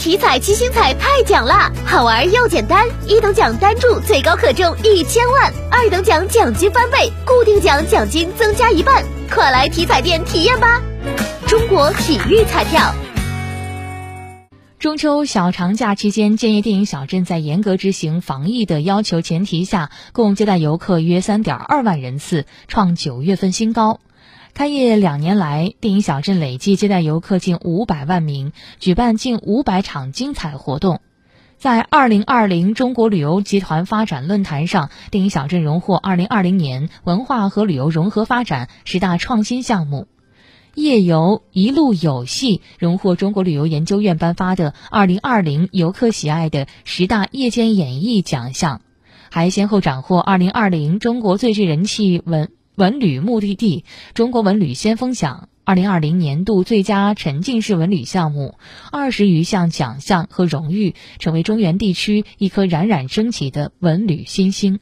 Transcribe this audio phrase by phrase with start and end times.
[0.00, 10.80] 体彩七星彩太奖啦，好玩又简单，一等奖单注最高可中一千万，二等奖奖金翻倍，固定奖奖金增加一半，快来体彩店体验吧！
[11.46, 12.94] 中国体育彩票。
[14.78, 24.00] 中秋小长假期间，建业电影小镇在严格执行防疫的要求前提下，共接待游客约三点二万人次，创九月份新高。
[24.52, 31.00] 开业两年来，电影小镇累计接待游客近五百万名，举办近五百场精彩活动。
[31.56, 40.08] 在二零二零中国旅游集团发展论坛上，电影小镇荣获二零二零年文化和旅游融合发展十大创新项目。
[40.74, 48.80] 夜游一路有戏荣获中国旅游研究院颁发的二零二零游客喜爱的十大夜间演艺奖项，
[49.30, 53.84] 还先后斩获二零二零中国最具人气文文旅目的地
[54.14, 58.54] 中国文旅先锋奖、二零二零年度最佳沉浸式文旅项目，
[58.90, 64.80] 二十余项奖项和荣誉，成为中原地区一颗冉冉升起的文旅新星。